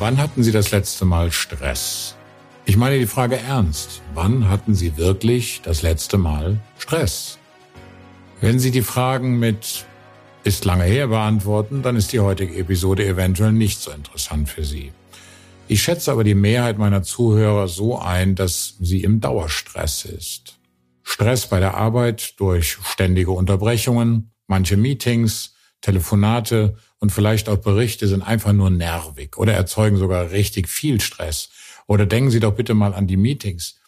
Wann 0.00 0.16
hatten 0.16 0.42
Sie 0.42 0.50
das 0.50 0.70
letzte 0.70 1.04
Mal 1.04 1.30
Stress? 1.30 2.16
Ich 2.64 2.78
meine 2.78 2.98
die 2.98 3.06
Frage 3.06 3.36
ernst. 3.36 4.00
Wann 4.14 4.48
hatten 4.48 4.74
Sie 4.74 4.96
wirklich 4.96 5.60
das 5.62 5.82
letzte 5.82 6.16
Mal 6.16 6.58
Stress? 6.78 7.38
Wenn 8.40 8.58
Sie 8.58 8.70
die 8.70 8.80
Fragen 8.80 9.38
mit 9.38 9.84
ist 10.42 10.64
lange 10.64 10.84
her 10.84 11.08
beantworten, 11.08 11.82
dann 11.82 11.96
ist 11.96 12.14
die 12.14 12.20
heutige 12.20 12.56
Episode 12.56 13.06
eventuell 13.06 13.52
nicht 13.52 13.78
so 13.78 13.90
interessant 13.90 14.48
für 14.48 14.64
Sie. 14.64 14.90
Ich 15.68 15.82
schätze 15.82 16.10
aber 16.12 16.24
die 16.24 16.34
Mehrheit 16.34 16.78
meiner 16.78 17.02
Zuhörer 17.02 17.68
so 17.68 17.98
ein, 17.98 18.34
dass 18.34 18.76
sie 18.80 19.02
im 19.02 19.20
Dauerstress 19.20 20.06
ist. 20.06 20.58
Stress 21.02 21.46
bei 21.46 21.60
der 21.60 21.74
Arbeit 21.74 22.40
durch 22.40 22.78
ständige 22.86 23.32
Unterbrechungen, 23.32 24.32
manche 24.46 24.78
Meetings, 24.78 25.56
Telefonate 25.82 26.78
und 27.00 27.10
vielleicht 27.10 27.48
auch 27.48 27.56
Berichte 27.56 28.06
sind 28.06 28.22
einfach 28.22 28.52
nur 28.52 28.70
nervig 28.70 29.36
oder 29.38 29.54
erzeugen 29.54 29.96
sogar 29.96 30.30
richtig 30.30 30.68
viel 30.68 31.00
Stress. 31.00 31.48
Oder 31.86 32.06
denken 32.06 32.30
Sie 32.30 32.40
doch 32.40 32.54
bitte 32.54 32.74
mal 32.74 32.94
an 32.94 33.06
die 33.06 33.16
Meetings. 33.16 33.80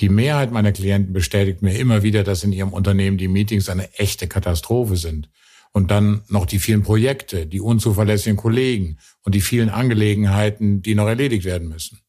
Die 0.00 0.10
Mehrheit 0.10 0.52
meiner 0.52 0.72
Klienten 0.72 1.12
bestätigt 1.12 1.62
mir 1.62 1.76
immer 1.78 2.02
wieder, 2.02 2.22
dass 2.22 2.44
in 2.44 2.52
ihrem 2.52 2.72
Unternehmen 2.72 3.16
die 3.16 3.28
Meetings 3.28 3.68
eine 3.68 3.92
echte 3.94 4.28
Katastrophe 4.28 4.96
sind. 4.96 5.30
Und 5.72 5.90
dann 5.90 6.22
noch 6.28 6.46
die 6.46 6.58
vielen 6.58 6.82
Projekte, 6.82 7.46
die 7.46 7.60
unzuverlässigen 7.60 8.36
Kollegen 8.36 8.98
und 9.22 9.34
die 9.34 9.40
vielen 9.40 9.70
Angelegenheiten, 9.70 10.82
die 10.82 10.94
noch 10.94 11.06
erledigt 11.06 11.44
werden 11.44 11.68
müssen. 11.68 12.00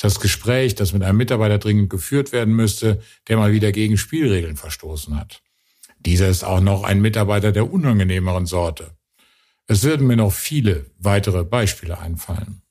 Das 0.00 0.20
Gespräch, 0.20 0.74
das 0.74 0.92
mit 0.92 1.02
einem 1.02 1.18
Mitarbeiter 1.18 1.58
dringend 1.58 1.90
geführt 1.90 2.32
werden 2.32 2.54
müsste, 2.54 3.02
der 3.28 3.36
mal 3.36 3.52
wieder 3.52 3.72
gegen 3.72 3.98
Spielregeln 3.98 4.56
verstoßen 4.56 5.18
hat. 5.18 5.42
Dieser 5.98 6.28
ist 6.28 6.44
auch 6.44 6.60
noch 6.60 6.84
ein 6.84 7.00
Mitarbeiter 7.00 7.50
der 7.52 7.70
unangenehmeren 7.70 8.46
Sorte. 8.46 8.95
Es 9.66 9.82
würden 9.82 10.06
mir 10.06 10.16
noch 10.16 10.32
viele 10.32 10.86
weitere 10.98 11.44
Beispiele 11.44 11.98
einfallen. 11.98 12.62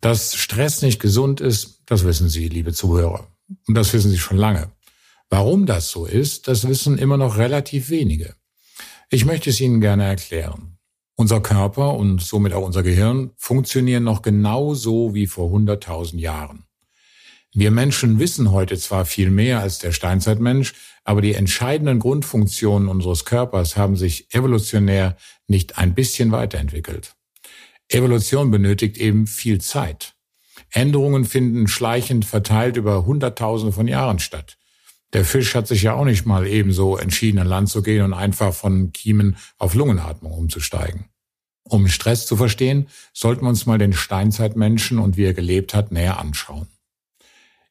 Dass 0.00 0.34
Stress 0.34 0.82
nicht 0.82 1.00
gesund 1.00 1.40
ist, 1.40 1.82
das 1.86 2.04
wissen 2.04 2.28
Sie, 2.28 2.48
liebe 2.48 2.72
Zuhörer. 2.72 3.28
Und 3.66 3.74
das 3.74 3.92
wissen 3.92 4.10
Sie 4.10 4.18
schon 4.18 4.38
lange. 4.38 4.72
Warum 5.28 5.66
das 5.66 5.90
so 5.90 6.06
ist, 6.06 6.48
das 6.48 6.66
wissen 6.66 6.98
immer 6.98 7.16
noch 7.16 7.36
relativ 7.36 7.90
wenige. 7.90 8.34
Ich 9.10 9.24
möchte 9.24 9.50
es 9.50 9.60
Ihnen 9.60 9.80
gerne 9.80 10.04
erklären. 10.04 10.78
Unser 11.16 11.40
Körper 11.40 11.94
und 11.94 12.22
somit 12.22 12.54
auch 12.54 12.64
unser 12.64 12.82
Gehirn 12.82 13.32
funktionieren 13.36 14.04
noch 14.04 14.22
genau 14.22 14.74
so 14.74 15.14
wie 15.14 15.26
vor 15.26 15.50
100.000 15.50 16.18
Jahren. 16.18 16.64
Wir 17.54 17.70
Menschen 17.70 18.18
wissen 18.18 18.50
heute 18.50 18.78
zwar 18.78 19.04
viel 19.04 19.30
mehr 19.30 19.60
als 19.60 19.78
der 19.78 19.92
Steinzeitmensch, 19.92 20.72
aber 21.04 21.20
die 21.20 21.34
entscheidenden 21.34 21.98
Grundfunktionen 21.98 22.88
unseres 22.88 23.26
Körpers 23.26 23.76
haben 23.76 23.96
sich 23.96 24.32
evolutionär 24.34 25.16
nicht 25.48 25.76
ein 25.76 25.94
bisschen 25.94 26.32
weiterentwickelt. 26.32 27.14
Evolution 27.88 28.50
benötigt 28.50 28.96
eben 28.96 29.26
viel 29.26 29.60
Zeit. 29.60 30.14
Änderungen 30.70 31.26
finden 31.26 31.68
schleichend 31.68 32.24
verteilt 32.24 32.78
über 32.78 33.04
Hunderttausende 33.04 33.72
von 33.72 33.86
Jahren 33.86 34.18
statt. 34.18 34.56
Der 35.12 35.26
Fisch 35.26 35.54
hat 35.54 35.68
sich 35.68 35.82
ja 35.82 35.92
auch 35.92 36.06
nicht 36.06 36.24
mal 36.24 36.46
ebenso 36.46 36.96
entschieden, 36.96 37.38
an 37.38 37.46
Land 37.46 37.68
zu 37.68 37.82
gehen 37.82 38.02
und 38.02 38.14
einfach 38.14 38.54
von 38.54 38.92
Kiemen 38.92 39.36
auf 39.58 39.74
Lungenatmung 39.74 40.32
umzusteigen. 40.32 41.10
Um 41.64 41.86
Stress 41.88 42.26
zu 42.26 42.36
verstehen, 42.36 42.88
sollten 43.12 43.44
wir 43.44 43.50
uns 43.50 43.66
mal 43.66 43.76
den 43.76 43.92
Steinzeitmenschen 43.92 44.98
und 44.98 45.18
wie 45.18 45.24
er 45.24 45.34
gelebt 45.34 45.74
hat 45.74 45.92
näher 45.92 46.18
anschauen. 46.18 46.66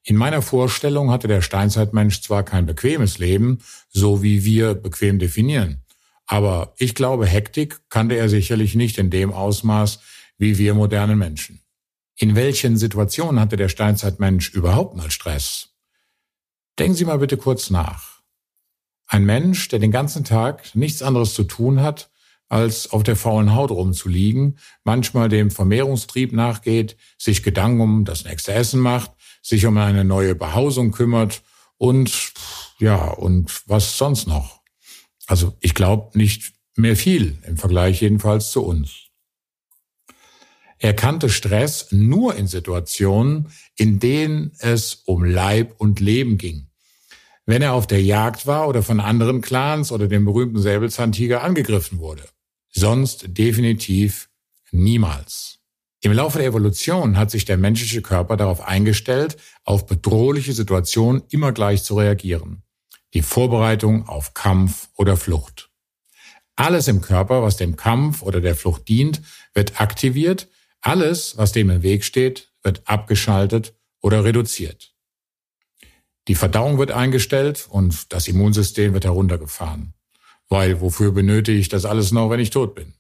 In 0.04 0.16
meiner 0.16 0.42
Vorstellung 0.42 1.12
hatte 1.12 1.28
der 1.28 1.42
Steinzeitmensch 1.42 2.22
zwar 2.22 2.44
kein 2.44 2.66
bequemes 2.66 3.20
Leben, 3.20 3.60
so 3.90 4.24
wie 4.24 4.44
wir 4.44 4.74
bequem 4.74 5.20
definieren, 5.20 5.84
aber 6.26 6.74
ich 6.78 6.96
glaube, 6.96 7.26
Hektik 7.26 7.82
kannte 7.90 8.16
er 8.16 8.30
sicherlich 8.30 8.74
nicht 8.74 8.98
in 8.98 9.10
dem 9.10 9.34
Ausmaß 9.34 10.00
wie 10.38 10.58
wir 10.58 10.74
modernen 10.74 11.20
Menschen. 11.20 11.62
In 12.16 12.36
welchen 12.36 12.78
Situationen 12.78 13.40
hatte 13.40 13.58
der 13.58 13.70
Steinzeitmensch 13.70 14.50
überhaupt 14.50 14.96
mal 14.96 15.12
Stress? 15.12 15.76
Denken 16.80 16.96
Sie 16.96 17.06
mal 17.06 17.20
bitte 17.20 17.38
kurz 17.38 17.70
nach. 17.70 18.22
Ein 19.08 19.26
Mensch, 19.26 19.68
der 19.68 19.80
den 19.80 19.92
ganzen 19.92 20.24
Tag 20.24 20.74
nichts 20.74 21.02
anderes 21.02 21.34
zu 21.34 21.44
tun 21.44 21.82
hat, 21.82 22.10
als 22.48 22.92
auf 22.92 23.04
der 23.04 23.16
faulen 23.16 23.54
Haut 23.54 23.72
rumzuliegen, 23.72 24.58
manchmal 24.84 25.30
dem 25.30 25.52
Vermehrungstrieb 25.52 26.32
nachgeht, 26.32 26.98
sich 27.18 27.44
Gedanken 27.44 27.82
um 27.82 28.06
das 28.06 28.24
nächste 28.24 28.54
Essen 28.54 28.80
macht, 28.80 29.12
sich 29.42 29.66
um 29.66 29.78
eine 29.78 30.04
neue 30.04 30.36
Behausung 30.36 30.92
kümmert 30.92 31.42
und 31.78 32.34
ja, 32.80 33.08
und 33.08 33.64
was 33.68 33.98
sonst 33.98 34.28
noch. 34.28 34.62
Also 35.28 35.56
ich 35.62 35.74
glaube 35.74 36.18
nicht 36.18 36.54
mehr 36.76 36.96
viel 36.96 37.38
im 37.46 37.58
Vergleich 37.58 38.02
jedenfalls 38.02 38.52
zu 38.52 38.64
uns. 38.64 39.08
Er 40.78 40.96
kannte 40.96 41.30
Stress 41.30 41.92
nur 41.92 42.36
in 42.36 42.48
Situationen, 42.48 43.52
in 43.76 44.00
denen 44.00 44.52
es 44.60 44.96
um 45.06 45.24
Leib 45.24 45.76
und 45.78 46.00
Leben 46.00 46.40
ging. 46.40 46.70
Wenn 47.46 47.62
er 47.62 47.74
auf 47.74 47.86
der 47.86 48.02
Jagd 48.02 48.48
war 48.48 48.68
oder 48.68 48.82
von 48.82 49.00
anderen 49.00 49.42
Clans 49.42 49.92
oder 49.92 50.08
dem 50.08 50.26
berühmten 50.26 50.60
Säbelzahntiger 50.60 51.44
angegriffen 51.44 52.00
wurde. 52.00 52.28
Sonst 52.70 53.26
definitiv 53.28 54.30
niemals. 54.72 55.61
Im 56.04 56.14
Laufe 56.14 56.40
der 56.40 56.48
Evolution 56.48 57.16
hat 57.16 57.30
sich 57.30 57.46
der 57.46 57.58
menschliche 57.58 58.02
Körper 58.02 58.36
darauf 58.36 58.62
eingestellt, 58.62 59.38
auf 59.64 59.86
bedrohliche 59.86 60.54
Situationen 60.54 61.22
immer 61.30 61.52
gleich 61.52 61.84
zu 61.84 61.96
reagieren. 61.96 62.64
Die 63.14 63.22
Vorbereitung 63.22 64.08
auf 64.08 64.34
Kampf 64.34 64.90
oder 64.96 65.16
Flucht. 65.16 65.70
Alles 66.56 66.88
im 66.88 67.02
Körper, 67.02 67.44
was 67.44 67.58
dem 67.58 67.76
Kampf 67.76 68.24
oder 68.24 68.42
der 68.42 68.56
Flucht 68.56 68.88
dient, 68.88 69.22
wird 69.54 69.80
aktiviert. 69.80 70.48
Alles, 70.82 71.38
was 71.38 71.52
dem 71.52 71.70
im 71.70 71.84
Weg 71.84 72.04
steht, 72.04 72.52
wird 72.64 72.82
abgeschaltet 72.86 73.76
oder 74.02 74.24
reduziert. 74.24 74.96
Die 76.28 76.36
Verdauung 76.36 76.80
wird 76.80 76.92
eingestellt 76.92 77.68
und 77.70 78.12
das 78.12 78.28
Immunsystem 78.28 78.94
wird 78.94 79.06
heruntergefahren. 79.06 79.94
Weil 80.50 80.82
wofür 80.82 81.12
benötige 81.12 81.60
ich 81.60 81.70
das 81.70 81.86
alles 81.86 82.12
noch, 82.12 82.30
wenn 82.30 82.40
ich 82.40 82.50
tot 82.50 82.74
bin? 82.74 82.94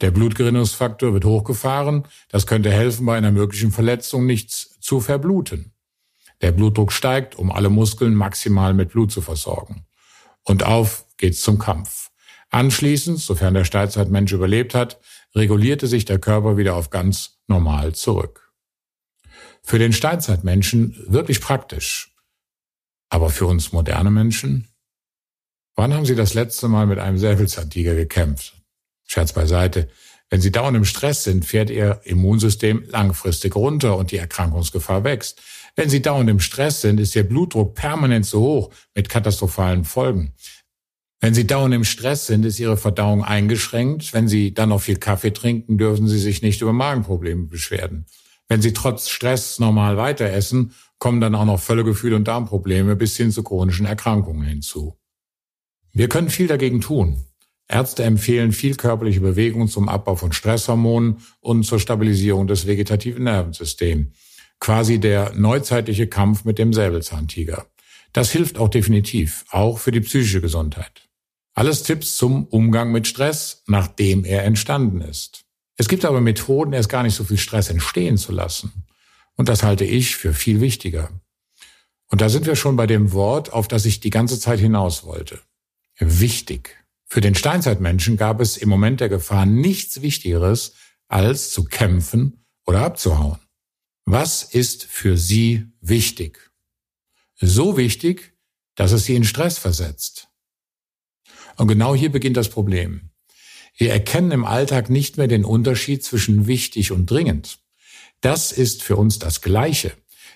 Der 0.00 0.10
Blutgerinnungsfaktor 0.10 1.12
wird 1.12 1.24
hochgefahren. 1.24 2.06
Das 2.28 2.46
könnte 2.46 2.70
helfen, 2.70 3.06
bei 3.06 3.16
einer 3.16 3.32
möglichen 3.32 3.70
Verletzung 3.70 4.26
nichts 4.26 4.78
zu 4.80 5.00
verbluten. 5.00 5.72
Der 6.40 6.52
Blutdruck 6.52 6.92
steigt, 6.92 7.34
um 7.36 7.52
alle 7.52 7.68
Muskeln 7.68 8.14
maximal 8.14 8.72
mit 8.72 8.90
Blut 8.90 9.12
zu 9.12 9.20
versorgen. 9.20 9.84
Und 10.42 10.62
auf 10.64 11.06
geht's 11.18 11.42
zum 11.42 11.58
Kampf. 11.58 12.10
Anschließend, 12.48 13.18
sofern 13.18 13.54
der 13.54 13.64
Steinzeitmensch 13.64 14.32
überlebt 14.32 14.74
hat, 14.74 14.98
regulierte 15.34 15.86
sich 15.86 16.04
der 16.04 16.18
Körper 16.18 16.56
wieder 16.56 16.74
auf 16.74 16.90
ganz 16.90 17.40
normal 17.46 17.94
zurück. 17.94 18.52
Für 19.62 19.78
den 19.78 19.92
Steinzeitmenschen 19.92 21.04
wirklich 21.06 21.40
praktisch. 21.40 22.16
Aber 23.10 23.28
für 23.28 23.46
uns 23.46 23.72
moderne 23.72 24.10
Menschen? 24.10 24.68
Wann 25.76 25.94
haben 25.94 26.06
Sie 26.06 26.14
das 26.14 26.34
letzte 26.34 26.68
Mal 26.68 26.86
mit 26.86 26.98
einem 26.98 27.18
Säbelzahntiger 27.18 27.94
gekämpft? 27.94 28.59
Scherz 29.10 29.32
beiseite. 29.32 29.88
Wenn 30.28 30.40
Sie 30.40 30.52
dauernd 30.52 30.76
im 30.76 30.84
Stress 30.84 31.24
sind, 31.24 31.44
fährt 31.44 31.68
Ihr 31.68 32.00
Immunsystem 32.04 32.84
langfristig 32.86 33.56
runter 33.56 33.96
und 33.96 34.12
die 34.12 34.18
Erkrankungsgefahr 34.18 35.02
wächst. 35.02 35.42
Wenn 35.74 35.90
Sie 35.90 36.00
dauernd 36.00 36.30
im 36.30 36.38
Stress 36.38 36.80
sind, 36.80 37.00
ist 37.00 37.16
Ihr 37.16 37.28
Blutdruck 37.28 37.74
permanent 37.74 38.24
zu 38.24 38.38
hoch 38.38 38.70
mit 38.94 39.08
katastrophalen 39.08 39.84
Folgen. 39.84 40.34
Wenn 41.18 41.34
Sie 41.34 41.44
dauernd 41.44 41.74
im 41.74 41.82
Stress 41.82 42.28
sind, 42.28 42.44
ist 42.44 42.60
Ihre 42.60 42.76
Verdauung 42.76 43.24
eingeschränkt. 43.24 44.14
Wenn 44.14 44.28
Sie 44.28 44.54
dann 44.54 44.68
noch 44.68 44.80
viel 44.80 44.96
Kaffee 44.96 45.32
trinken, 45.32 45.76
dürfen 45.76 46.06
Sie 46.06 46.20
sich 46.20 46.40
nicht 46.42 46.62
über 46.62 46.72
Magenprobleme 46.72 47.48
beschweren. 47.48 48.06
Wenn 48.46 48.62
Sie 48.62 48.72
trotz 48.72 49.08
Stress 49.08 49.58
normal 49.58 49.96
weiter 49.96 50.30
essen, 50.30 50.72
kommen 51.00 51.20
dann 51.20 51.34
auch 51.34 51.44
noch 51.44 51.58
Völlegefühl 51.58 52.14
und 52.14 52.28
Darmprobleme 52.28 52.94
bis 52.94 53.16
hin 53.16 53.32
zu 53.32 53.42
chronischen 53.42 53.86
Erkrankungen 53.86 54.44
hinzu. 54.44 54.96
Wir 55.92 56.08
können 56.08 56.30
viel 56.30 56.46
dagegen 56.46 56.80
tun. 56.80 57.24
Ärzte 57.70 58.02
empfehlen 58.02 58.52
viel 58.52 58.74
körperliche 58.74 59.20
Bewegung 59.20 59.68
zum 59.68 59.88
Abbau 59.88 60.16
von 60.16 60.32
Stresshormonen 60.32 61.18
und 61.40 61.64
zur 61.64 61.78
Stabilisierung 61.78 62.46
des 62.46 62.66
vegetativen 62.66 63.24
Nervensystems. 63.24 64.08
Quasi 64.58 64.98
der 64.98 65.32
neuzeitliche 65.34 66.06
Kampf 66.06 66.44
mit 66.44 66.58
dem 66.58 66.72
Säbelzahntiger. 66.72 67.66
Das 68.12 68.30
hilft 68.30 68.58
auch 68.58 68.68
definitiv, 68.68 69.44
auch 69.50 69.78
für 69.78 69.92
die 69.92 70.00
psychische 70.00 70.40
Gesundheit. 70.40 71.08
Alles 71.54 71.82
Tipps 71.82 72.16
zum 72.16 72.46
Umgang 72.46 72.92
mit 72.92 73.06
Stress, 73.06 73.62
nachdem 73.66 74.24
er 74.24 74.44
entstanden 74.44 75.00
ist. 75.00 75.44
Es 75.76 75.88
gibt 75.88 76.04
aber 76.04 76.20
Methoden, 76.20 76.72
erst 76.72 76.88
gar 76.88 77.02
nicht 77.02 77.14
so 77.14 77.24
viel 77.24 77.38
Stress 77.38 77.70
entstehen 77.70 78.18
zu 78.18 78.32
lassen. 78.32 78.84
Und 79.36 79.48
das 79.48 79.62
halte 79.62 79.84
ich 79.84 80.16
für 80.16 80.34
viel 80.34 80.60
wichtiger. 80.60 81.08
Und 82.08 82.20
da 82.20 82.28
sind 82.28 82.46
wir 82.46 82.56
schon 82.56 82.76
bei 82.76 82.86
dem 82.86 83.12
Wort, 83.12 83.52
auf 83.52 83.68
das 83.68 83.86
ich 83.86 84.00
die 84.00 84.10
ganze 84.10 84.38
Zeit 84.38 84.58
hinaus 84.58 85.04
wollte. 85.04 85.40
Wichtig. 85.98 86.79
Für 87.12 87.20
den 87.20 87.34
Steinzeitmenschen 87.34 88.16
gab 88.16 88.40
es 88.40 88.56
im 88.56 88.68
Moment 88.68 89.00
der 89.00 89.08
Gefahr 89.08 89.44
nichts 89.44 90.00
Wichtigeres, 90.00 90.74
als 91.08 91.50
zu 91.50 91.64
kämpfen 91.64 92.46
oder 92.66 92.82
abzuhauen. 92.82 93.40
Was 94.04 94.44
ist 94.44 94.84
für 94.84 95.18
sie 95.18 95.66
wichtig? 95.80 96.52
So 97.34 97.76
wichtig, 97.76 98.34
dass 98.76 98.92
es 98.92 99.06
sie 99.06 99.16
in 99.16 99.24
Stress 99.24 99.58
versetzt. 99.58 100.28
Und 101.56 101.66
genau 101.66 101.96
hier 101.96 102.12
beginnt 102.12 102.36
das 102.36 102.48
Problem. 102.48 103.10
Wir 103.76 103.90
erkennen 103.90 104.30
im 104.30 104.44
Alltag 104.44 104.88
nicht 104.88 105.16
mehr 105.16 105.26
den 105.26 105.44
Unterschied 105.44 106.04
zwischen 106.04 106.46
wichtig 106.46 106.92
und 106.92 107.10
dringend. 107.10 107.58
Das 108.20 108.52
ist 108.52 108.84
für 108.84 108.94
uns 108.94 109.18
das 109.18 109.40
Gleiche. 109.40 109.92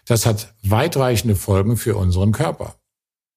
Das 0.06 0.26
hat 0.26 0.56
weitreichende 0.62 1.36
Folgen 1.36 1.76
für 1.76 1.96
unseren 1.96 2.32
Körper. 2.32 2.80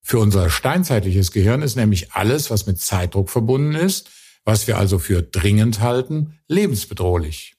Für 0.08 0.20
unser 0.20 0.48
steinzeitliches 0.48 1.32
Gehirn 1.32 1.60
ist 1.60 1.76
nämlich 1.76 2.12
alles, 2.12 2.50
was 2.50 2.64
mit 2.64 2.80
Zeitdruck 2.80 3.28
verbunden 3.28 3.74
ist, 3.74 4.08
was 4.42 4.66
wir 4.66 4.78
also 4.78 4.98
für 4.98 5.20
dringend 5.20 5.80
halten, 5.80 6.38
lebensbedrohlich. 6.48 7.56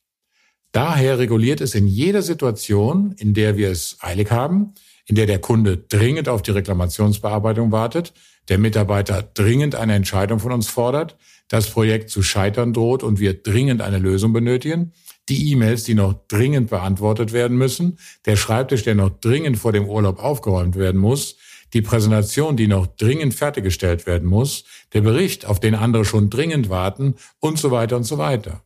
Daher 0.71 1.19
reguliert 1.19 1.61
es 1.61 1.75
in 1.75 1.85
jeder 1.85 2.23
Situation, 2.23 3.13
in 3.19 3.35
der 3.35 3.55
wir 3.55 3.69
es 3.69 3.97
eilig 3.99 4.31
haben, 4.31 4.73
in 5.05 5.13
der 5.13 5.27
der 5.27 5.37
Kunde 5.37 5.77
dringend 5.77 6.27
auf 6.27 6.41
die 6.41 6.49
Reklamationsbearbeitung 6.49 7.71
wartet, 7.71 8.13
der 8.47 8.57
Mitarbeiter 8.57 9.21
dringend 9.21 9.75
eine 9.75 9.93
Entscheidung 9.93 10.39
von 10.39 10.51
uns 10.51 10.69
fordert, 10.69 11.17
das 11.49 11.69
Projekt 11.69 12.09
zu 12.09 12.23
scheitern 12.23 12.73
droht 12.73 13.03
und 13.03 13.19
wir 13.19 13.43
dringend 13.43 13.83
eine 13.83 13.99
Lösung 13.99 14.33
benötigen, 14.33 14.93
die 15.29 15.51
E-Mails, 15.51 15.83
die 15.83 15.93
noch 15.93 16.15
dringend 16.27 16.71
beantwortet 16.71 17.31
werden 17.31 17.57
müssen, 17.59 17.99
der 18.25 18.37
Schreibtisch, 18.37 18.81
der 18.81 18.95
noch 18.95 19.11
dringend 19.11 19.59
vor 19.59 19.71
dem 19.71 19.87
Urlaub 19.87 20.17
aufgeräumt 20.17 20.75
werden 20.77 20.99
muss, 20.99 21.37
die 21.73 21.81
Präsentation, 21.81 22.57
die 22.57 22.67
noch 22.67 22.87
dringend 22.87 23.33
fertiggestellt 23.33 24.05
werden 24.05 24.27
muss, 24.27 24.63
der 24.93 25.01
Bericht, 25.01 25.45
auf 25.45 25.59
den 25.59 25.75
andere 25.75 26.05
schon 26.05 26.29
dringend 26.29 26.69
warten 26.69 27.15
und 27.39 27.59
so 27.59 27.71
weiter 27.71 27.97
und 27.97 28.03
so 28.03 28.17
weiter. 28.17 28.63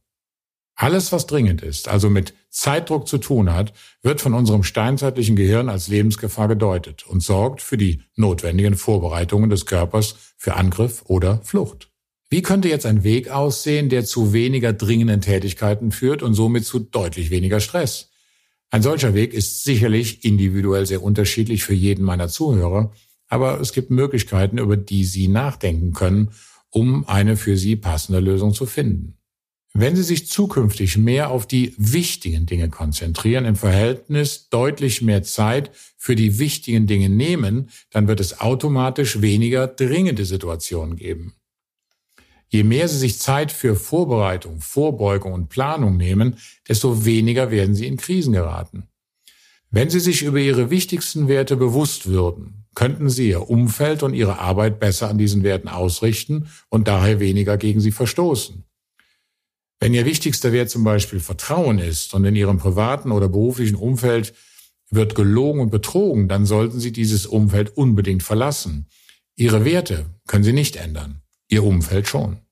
Alles, 0.76 1.12
was 1.12 1.28
dringend 1.28 1.62
ist, 1.62 1.88
also 1.88 2.10
mit 2.10 2.34
Zeitdruck 2.50 3.08
zu 3.08 3.20
tun 3.20 3.54
hat, 3.54 3.74
wird 4.02 4.22
von 4.22 4.34
unserem 4.34 4.64
steinzeitlichen 4.64 5.36
Gehirn 5.36 5.70
als 5.70 5.88
Lebensgefahr 5.88 6.48
gedeutet 6.48 7.06
und 7.06 7.22
sorgt 7.22 7.62
für 7.62 7.78
die 7.78 8.02
notwendigen 8.16 8.76
Vorbereitungen 8.76 9.50
des 9.50 9.68
Körpers 9.68 10.16
für 10.36 10.56
Angriff 10.56 11.04
oder 11.06 11.42
Flucht. 11.44 11.92
Wie 12.30 12.42
könnte 12.42 12.70
jetzt 12.70 12.88
ein 12.88 13.04
Weg 13.04 13.30
aussehen, 13.30 13.90
der 13.90 14.06
zu 14.06 14.34
weniger 14.34 14.74
dringenden 14.74 15.22
Tätigkeiten 15.22 15.92
führt 15.92 16.24
und 16.24 16.34
somit 16.34 16.66
zu 16.66 16.80
deutlich 16.80 17.30
weniger 17.30 17.60
Stress? 17.60 18.10
Ein 18.74 18.82
solcher 18.82 19.14
Weg 19.14 19.36
ist 19.36 19.64
sicherlich 19.64 20.26
individuell 20.26 20.88
sehr 20.88 21.04
unterschiedlich 21.04 21.64
für 21.64 21.76
jeden 21.76 22.04
meiner 22.04 22.28
Zuhörer, 22.28 22.92
aber 23.28 23.62
es 23.62 23.72
gibt 23.72 23.92
Möglichkeiten, 23.92 24.58
über 24.58 24.78
die 24.78 25.06
Sie 25.06 25.28
nachdenken 25.28 25.94
können, 25.94 26.32
um 26.72 27.08
eine 27.08 27.38
für 27.38 27.56
Sie 27.56 27.76
passende 27.76 28.20
Lösung 28.20 28.52
zu 28.52 28.66
finden. 28.66 29.20
Wenn 29.76 29.96
Sie 29.96 30.02
sich 30.02 30.28
zukünftig 30.28 30.98
mehr 30.98 31.30
auf 31.30 31.46
die 31.46 31.76
wichtigen 31.78 32.48
Dinge 32.48 32.68
konzentrieren, 32.70 33.46
im 33.46 33.56
Verhältnis 33.56 34.50
deutlich 34.50 35.04
mehr 35.04 35.22
Zeit 35.22 35.70
für 35.96 36.16
die 36.16 36.40
wichtigen 36.40 36.88
Dinge 36.88 37.10
nehmen, 37.10 37.70
dann 37.92 38.08
wird 38.08 38.20
es 38.20 38.40
automatisch 38.40 39.22
weniger 39.22 39.68
dringende 39.68 40.26
Situationen 40.26 40.96
geben. 40.96 41.36
Je 42.54 42.62
mehr 42.64 42.88
Sie 42.88 43.00
sich 43.00 43.18
Zeit 43.18 43.52
für 43.52 43.76
Vorbereitung, 43.76 44.62
Vorbeugung 44.62 45.34
und 45.34 45.50
Planung 45.50 45.98
nehmen, 45.98 46.38
desto 46.70 47.04
weniger 47.04 47.50
werden 47.50 47.74
Sie 47.74 47.88
in 47.88 47.98
Krisen 47.98 48.34
geraten. 48.34 48.84
Wenn 49.72 49.90
Sie 49.90 50.00
sich 50.00 50.22
über 50.22 50.38
Ihre 50.38 50.70
wichtigsten 50.70 51.28
Werte 51.28 51.58
bewusst 51.58 52.06
würden, 52.06 52.68
könnten 52.76 53.10
Sie 53.10 53.30
Ihr 53.30 53.50
Umfeld 53.50 54.04
und 54.04 54.14
Ihre 54.14 54.38
Arbeit 54.38 54.80
besser 54.80 55.10
an 55.10 55.18
diesen 55.18 55.42
Werten 55.42 55.68
ausrichten 55.68 56.48
und 56.70 56.88
daher 56.88 57.20
weniger 57.20 57.58
gegen 57.58 57.80
sie 57.80 57.90
verstoßen. 57.90 58.64
Wenn 59.80 59.96
Ihr 59.96 60.06
wichtigster 60.06 60.52
Wert 60.52 60.70
zum 60.70 60.84
Beispiel 60.84 61.22
Vertrauen 61.22 61.80
ist 61.80 62.14
und 62.14 62.24
in 62.24 62.36
Ihrem 62.36 62.60
privaten 62.60 63.12
oder 63.12 63.30
beruflichen 63.30 63.78
Umfeld 63.78 64.36
wird 64.92 65.16
gelogen 65.16 65.60
und 65.60 65.72
betrogen, 65.72 66.28
dann 66.28 66.46
sollten 66.46 66.80
Sie 66.80 66.92
dieses 66.92 67.26
Umfeld 67.26 67.76
unbedingt 67.76 68.22
verlassen. 68.22 68.86
Ihre 69.36 69.66
Werte 69.66 70.06
können 70.28 70.44
Sie 70.44 70.54
nicht 70.54 70.76
ändern, 70.76 71.24
Ihr 71.48 71.64
Umfeld 71.64 72.08
schon. 72.08 72.43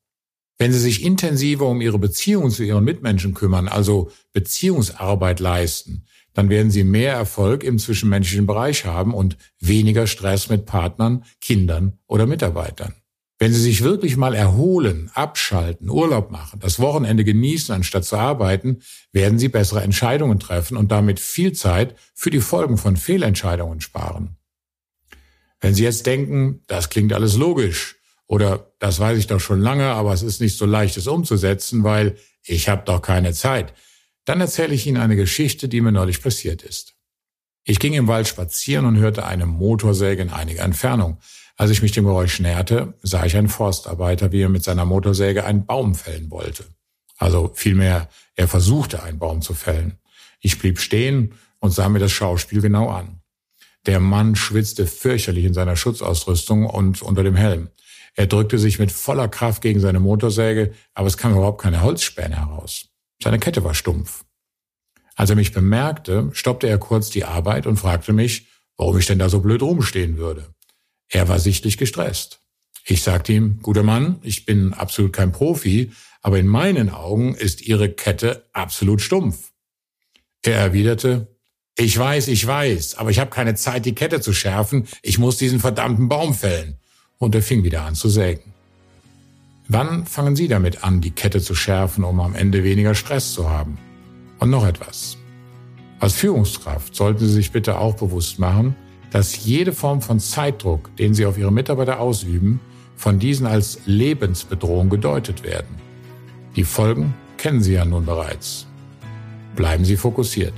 Wenn 0.57 0.71
Sie 0.71 0.79
sich 0.79 1.03
intensiver 1.03 1.67
um 1.67 1.81
Ihre 1.81 1.97
Beziehungen 1.97 2.51
zu 2.51 2.63
Ihren 2.63 2.83
Mitmenschen 2.83 3.33
kümmern, 3.33 3.67
also 3.67 4.11
Beziehungsarbeit 4.33 5.39
leisten, 5.39 6.05
dann 6.33 6.49
werden 6.49 6.71
Sie 6.71 6.83
mehr 6.83 7.13
Erfolg 7.13 7.63
im 7.63 7.79
zwischenmenschlichen 7.79 8.47
Bereich 8.47 8.85
haben 8.85 9.13
und 9.13 9.37
weniger 9.59 10.07
Stress 10.07 10.49
mit 10.49 10.65
Partnern, 10.65 11.25
Kindern 11.41 11.99
oder 12.07 12.25
Mitarbeitern. 12.25 12.95
Wenn 13.41 13.53
Sie 13.53 13.59
sich 13.59 13.81
wirklich 13.81 14.17
mal 14.17 14.35
erholen, 14.35 15.09
abschalten, 15.15 15.89
Urlaub 15.89 16.29
machen, 16.29 16.59
das 16.59 16.79
Wochenende 16.79 17.23
genießen, 17.23 17.73
anstatt 17.73 18.05
zu 18.05 18.15
arbeiten, 18.15 18.83
werden 19.11 19.39
Sie 19.39 19.47
bessere 19.47 19.81
Entscheidungen 19.81 20.39
treffen 20.39 20.77
und 20.77 20.91
damit 20.91 21.19
viel 21.19 21.53
Zeit 21.53 21.95
für 22.13 22.29
die 22.29 22.39
Folgen 22.39 22.77
von 22.77 22.97
Fehlentscheidungen 22.97 23.81
sparen. 23.81 24.37
Wenn 25.59 25.73
Sie 25.73 25.83
jetzt 25.83 26.05
denken, 26.05 26.61
das 26.67 26.89
klingt 26.89 27.13
alles 27.13 27.35
logisch 27.35 28.00
oder 28.31 28.71
das 28.79 28.97
weiß 28.97 29.17
ich 29.17 29.27
doch 29.27 29.41
schon 29.41 29.59
lange, 29.59 29.87
aber 29.87 30.13
es 30.13 30.21
ist 30.21 30.39
nicht 30.39 30.57
so 30.57 30.65
leicht, 30.65 30.95
es 30.95 31.07
umzusetzen, 31.07 31.83
weil 31.83 32.15
ich 32.45 32.69
habe 32.69 32.83
doch 32.85 33.01
keine 33.01 33.33
Zeit, 33.33 33.73
dann 34.23 34.39
erzähle 34.39 34.73
ich 34.73 34.87
Ihnen 34.87 35.01
eine 35.01 35.17
Geschichte, 35.17 35.67
die 35.67 35.81
mir 35.81 35.91
neulich 35.91 36.23
passiert 36.23 36.61
ist. 36.61 36.95
Ich 37.65 37.77
ging 37.79 37.91
im 37.91 38.07
Wald 38.07 38.29
spazieren 38.29 38.85
und 38.85 38.95
hörte 38.95 39.25
eine 39.25 39.45
Motorsäge 39.47 40.21
in 40.21 40.29
einiger 40.29 40.63
Entfernung. 40.63 41.17
Als 41.57 41.71
ich 41.71 41.81
mich 41.81 41.91
dem 41.91 42.05
Geräusch 42.05 42.39
näherte, 42.39 42.93
sah 43.03 43.25
ich 43.25 43.35
einen 43.35 43.49
Forstarbeiter, 43.49 44.31
wie 44.31 44.43
er 44.43 44.49
mit 44.49 44.63
seiner 44.63 44.85
Motorsäge 44.85 45.43
einen 45.43 45.65
Baum 45.65 45.93
fällen 45.93 46.31
wollte. 46.31 46.63
Also 47.17 47.51
vielmehr, 47.53 48.07
er 48.35 48.47
versuchte, 48.47 49.03
einen 49.03 49.19
Baum 49.19 49.41
zu 49.41 49.53
fällen. 49.53 49.97
Ich 50.39 50.57
blieb 50.57 50.79
stehen 50.79 51.33
und 51.59 51.71
sah 51.71 51.89
mir 51.89 51.99
das 51.99 52.13
Schauspiel 52.13 52.61
genau 52.61 52.87
an. 52.87 53.19
Der 53.87 53.99
Mann 53.99 54.37
schwitzte 54.37 54.87
fürchterlich 54.87 55.43
in 55.43 55.53
seiner 55.53 55.75
Schutzausrüstung 55.75 56.65
und 56.65 57.01
unter 57.01 57.23
dem 57.23 57.35
Helm. 57.35 57.67
Er 58.15 58.27
drückte 58.27 58.59
sich 58.59 58.79
mit 58.79 58.91
voller 58.91 59.27
Kraft 59.27 59.61
gegen 59.61 59.79
seine 59.79 59.99
Motorsäge, 59.99 60.73
aber 60.93 61.07
es 61.07 61.17
kam 61.17 61.33
überhaupt 61.33 61.61
keine 61.61 61.81
Holzspäne 61.81 62.37
heraus. 62.37 62.89
Seine 63.23 63.39
Kette 63.39 63.63
war 63.63 63.73
stumpf. 63.73 64.25
Als 65.15 65.29
er 65.29 65.35
mich 65.35 65.53
bemerkte, 65.53 66.29
stoppte 66.33 66.67
er 66.67 66.77
kurz 66.77 67.09
die 67.09 67.25
Arbeit 67.25 67.67
und 67.67 67.77
fragte 67.77 68.13
mich, 68.13 68.47
warum 68.77 68.97
ich 68.97 69.05
denn 69.05 69.19
da 69.19 69.29
so 69.29 69.39
blöd 69.39 69.61
rumstehen 69.61 70.17
würde. 70.17 70.53
Er 71.09 71.27
war 71.27 71.39
sichtlich 71.39 71.77
gestresst. 71.77 72.41
Ich 72.85 73.03
sagte 73.03 73.33
ihm, 73.33 73.59
guter 73.61 73.83
Mann, 73.83 74.19
ich 74.23 74.45
bin 74.45 74.73
absolut 74.73 75.13
kein 75.13 75.31
Profi, 75.31 75.91
aber 76.21 76.39
in 76.39 76.47
meinen 76.47 76.89
Augen 76.89 77.35
ist 77.35 77.61
Ihre 77.61 77.89
Kette 77.89 78.49
absolut 78.53 79.01
stumpf. 79.01 79.51
Er 80.41 80.55
erwiderte, 80.55 81.37
ich 81.77 81.97
weiß, 81.97 82.27
ich 82.27 82.45
weiß, 82.45 82.95
aber 82.95 83.11
ich 83.11 83.19
habe 83.19 83.29
keine 83.29 83.55
Zeit, 83.55 83.85
die 83.85 83.95
Kette 83.95 84.21
zu 84.21 84.33
schärfen, 84.33 84.87
ich 85.03 85.19
muss 85.19 85.37
diesen 85.37 85.59
verdammten 85.59 86.09
Baum 86.09 86.33
fällen. 86.33 86.80
Und 87.21 87.35
er 87.35 87.43
fing 87.43 87.63
wieder 87.63 87.83
an 87.83 87.93
zu 87.93 88.09
sägen. 88.09 88.51
Wann 89.67 90.07
fangen 90.07 90.35
Sie 90.35 90.47
damit 90.47 90.83
an, 90.83 91.01
die 91.01 91.11
Kette 91.11 91.39
zu 91.39 91.53
schärfen, 91.53 92.03
um 92.03 92.19
am 92.19 92.33
Ende 92.33 92.63
weniger 92.63 92.95
Stress 92.95 93.33
zu 93.33 93.47
haben? 93.47 93.77
Und 94.39 94.49
noch 94.49 94.65
etwas. 94.65 95.17
Als 95.99 96.15
Führungskraft 96.15 96.95
sollten 96.95 97.19
Sie 97.19 97.31
sich 97.31 97.51
bitte 97.51 97.77
auch 97.77 97.93
bewusst 97.95 98.39
machen, 98.39 98.75
dass 99.11 99.45
jede 99.45 99.71
Form 99.71 100.01
von 100.01 100.19
Zeitdruck, 100.19 100.95
den 100.97 101.13
Sie 101.13 101.27
auf 101.27 101.37
Ihre 101.37 101.51
Mitarbeiter 101.51 101.99
ausüben, 101.99 102.59
von 102.95 103.19
diesen 103.19 103.45
als 103.45 103.81
Lebensbedrohung 103.85 104.89
gedeutet 104.89 105.43
werden. 105.43 105.75
Die 106.55 106.63
Folgen 106.63 107.13
kennen 107.37 107.61
Sie 107.61 107.73
ja 107.73 107.85
nun 107.85 108.07
bereits. 108.07 108.65
Bleiben 109.55 109.85
Sie 109.85 109.95
fokussiert. 109.95 110.55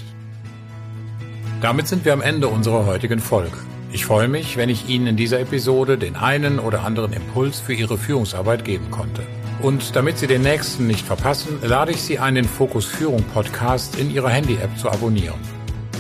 Damit 1.60 1.90
sind 1.90 2.06
wir 2.06 2.14
am 2.14 2.22
Ende 2.22 2.48
unserer 2.48 2.86
heutigen 2.86 3.20
Folge. 3.20 3.58
Ich 3.94 4.06
freue 4.06 4.28
mich, 4.28 4.58
wenn 4.58 4.70
ich 4.70 4.90
Ihnen 4.90 5.06
in 5.06 5.18
dieser 5.18 5.40
Episode 5.40 6.00
den 6.00 6.16
einen 6.16 6.58
oder 6.58 6.84
anderen 6.84 7.14
Impuls 7.14 7.60
für 7.60 7.74
Ihre 7.74 8.00
Führungsarbeit 8.00 8.66
geben 8.66 8.90
konnte. 8.90 9.22
Und 9.62 9.96
damit 9.96 10.18
Sie 10.18 10.26
den 10.26 10.42
nächsten 10.42 10.88
nicht 10.88 11.06
verpassen, 11.06 11.60
lade 11.62 11.92
ich 11.92 12.02
Sie 12.02 12.18
ein, 12.18 12.34
den 12.34 12.46
Fokus 12.46 12.86
Führung 12.86 13.22
Podcast 13.22 14.00
in 14.00 14.10
Ihrer 14.10 14.30
Handy-App 14.30 14.80
zu 14.80 14.90
abonnieren. 14.90 15.40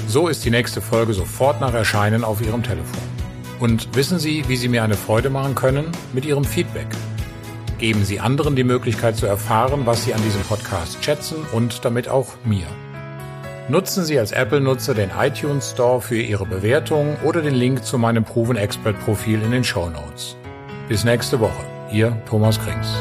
So 0.08 0.28
ist 0.28 0.44
die 0.44 0.50
nächste 0.50 0.82
Folge 0.82 1.14
sofort 1.14 1.62
nach 1.62 1.76
Erscheinen 1.76 2.24
auf 2.24 2.42
Ihrem 2.42 2.64
Telefon. 2.64 3.04
Und 3.60 3.96
wissen 3.96 4.18
Sie, 4.18 4.44
wie 4.48 4.58
Sie 4.58 4.70
mir 4.70 4.84
eine 4.84 4.98
Freude 4.98 5.30
machen 5.30 5.54
können? 5.54 5.86
Mit 6.14 6.26
Ihrem 6.26 6.46
Feedback. 6.46 6.88
Geben 7.78 8.04
Sie 8.06 8.20
anderen 8.20 8.56
die 8.56 8.64
Möglichkeit 8.64 9.18
zu 9.18 9.28
erfahren, 9.28 9.86
was 9.86 10.04
Sie 10.04 10.16
an 10.16 10.24
diesem 10.24 10.42
Podcast 10.42 11.06
schätzen 11.06 11.38
und 11.52 11.86
damit 11.86 12.10
auch 12.10 12.34
mir. 12.44 12.66
Nutzen 13.70 14.04
Sie 14.04 14.20
als 14.20 14.34
Apple-Nutzer 14.34 14.94
den 14.94 15.10
iTunes 15.18 15.72
Store 15.72 16.02
für 16.02 16.20
Ihre 16.20 16.46
Bewertung 16.46 17.16
oder 17.24 17.42
den 17.42 17.56
Link 17.56 17.86
zu 17.86 17.98
meinem 17.98 18.26
Proven 18.26 18.58
Expert 18.58 19.00
Profil 19.00 19.42
in 19.42 19.52
den 19.52 19.64
Show 19.64 19.90
Notes. 19.90 20.36
Bis 20.90 21.06
nächste 21.06 21.40
Woche. 21.40 21.64
Ihr 21.90 22.18
Thomas 22.26 22.60
Krings. 22.60 22.94